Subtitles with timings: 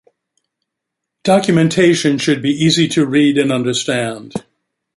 [1.23, 4.33] Documentation should be easy to read and understand.